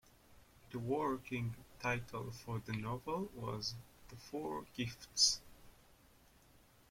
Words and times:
The 0.71 0.79
working 0.79 1.53
title 1.79 2.31
for 2.31 2.57
the 2.65 2.73
novel 2.73 3.29
was 3.35 3.75
"The 4.09 4.15
Four 4.15 4.65
Gifts". 4.75 5.41